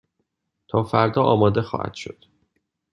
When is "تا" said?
0.67-0.83